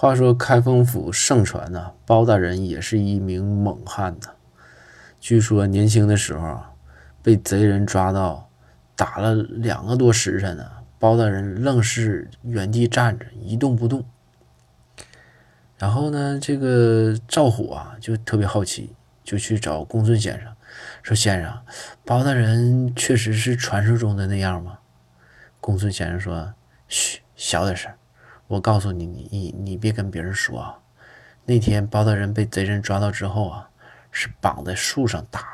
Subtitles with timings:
[0.00, 4.28] 话说开封府盛传呢，包大人也是一名猛汉呐。
[5.18, 6.70] 据说年轻的时候啊，
[7.20, 8.48] 被贼人抓到，
[8.94, 10.64] 打了两个多时辰呢，
[11.00, 14.04] 包大人愣是原地站着一动不动。
[15.78, 18.94] 然后呢，这个赵虎啊就特别好奇，
[19.24, 20.52] 就去找公孙先生，
[21.02, 21.52] 说：“先生，
[22.04, 24.78] 包大人确实是传说中的那样吗？”
[25.60, 26.54] 公孙先生说
[26.86, 27.90] ：“嘘，小点声。”
[28.48, 30.78] 我告诉你，你你你别跟别人说啊！
[31.44, 33.70] 那天包大人被贼人抓到之后啊，
[34.10, 35.47] 是绑在树上打。